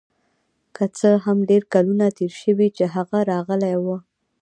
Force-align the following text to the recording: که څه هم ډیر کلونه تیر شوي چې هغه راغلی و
که 0.75 0.83
څه 0.97 1.09
هم 1.25 1.37
ډیر 1.49 1.63
کلونه 1.73 2.05
تیر 2.17 2.33
شوي 2.41 2.67
چې 2.77 2.83
هغه 2.95 3.17
راغلی 3.31 3.73
و 3.83 3.85